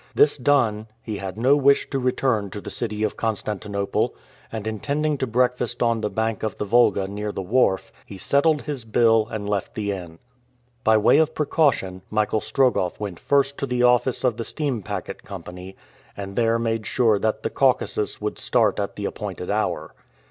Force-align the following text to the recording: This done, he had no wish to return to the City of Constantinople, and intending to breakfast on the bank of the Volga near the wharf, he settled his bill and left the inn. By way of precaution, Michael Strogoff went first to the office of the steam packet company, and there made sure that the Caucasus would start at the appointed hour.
This 0.15 0.35
done, 0.35 0.87
he 1.03 1.17
had 1.17 1.37
no 1.37 1.55
wish 1.55 1.87
to 1.91 1.99
return 1.99 2.49
to 2.49 2.59
the 2.59 2.71
City 2.71 3.03
of 3.03 3.15
Constantinople, 3.15 4.15
and 4.51 4.65
intending 4.65 5.15
to 5.19 5.27
breakfast 5.27 5.83
on 5.83 6.01
the 6.01 6.09
bank 6.09 6.41
of 6.41 6.57
the 6.57 6.65
Volga 6.65 7.07
near 7.07 7.31
the 7.31 7.43
wharf, 7.43 7.91
he 8.07 8.17
settled 8.17 8.63
his 8.63 8.83
bill 8.83 9.27
and 9.29 9.47
left 9.47 9.75
the 9.75 9.91
inn. 9.91 10.17
By 10.83 10.97
way 10.97 11.19
of 11.19 11.35
precaution, 11.35 12.01
Michael 12.09 12.41
Strogoff 12.41 12.99
went 12.99 13.19
first 13.19 13.59
to 13.59 13.67
the 13.67 13.83
office 13.83 14.23
of 14.23 14.37
the 14.37 14.43
steam 14.43 14.81
packet 14.81 15.21
company, 15.21 15.75
and 16.17 16.35
there 16.35 16.57
made 16.57 16.87
sure 16.87 17.19
that 17.19 17.43
the 17.43 17.51
Caucasus 17.51 18.19
would 18.19 18.39
start 18.39 18.79
at 18.79 18.95
the 18.95 19.05
appointed 19.05 19.51
hour. 19.51 19.93